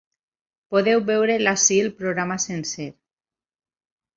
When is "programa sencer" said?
2.01-2.89